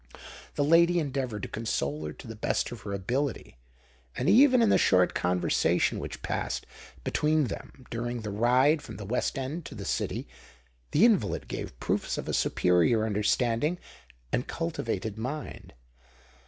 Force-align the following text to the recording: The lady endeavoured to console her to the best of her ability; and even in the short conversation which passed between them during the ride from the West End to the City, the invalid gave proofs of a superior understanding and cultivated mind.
The 0.55 0.63
lady 0.63 0.97
endeavoured 0.97 1.43
to 1.43 1.47
console 1.47 2.05
her 2.05 2.13
to 2.13 2.27
the 2.27 2.35
best 2.35 2.71
of 2.71 2.81
her 2.81 2.91
ability; 2.91 3.57
and 4.15 4.27
even 4.27 4.63
in 4.63 4.69
the 4.69 4.79
short 4.79 5.13
conversation 5.13 5.99
which 5.99 6.23
passed 6.23 6.65
between 7.03 7.43
them 7.43 7.85
during 7.91 8.21
the 8.21 8.31
ride 8.31 8.81
from 8.81 8.97
the 8.97 9.05
West 9.05 9.37
End 9.37 9.63
to 9.65 9.75
the 9.75 9.85
City, 9.85 10.27
the 10.89 11.05
invalid 11.05 11.47
gave 11.47 11.79
proofs 11.79 12.17
of 12.17 12.27
a 12.27 12.33
superior 12.33 13.05
understanding 13.05 13.77
and 14.33 14.47
cultivated 14.47 15.19
mind. 15.19 15.71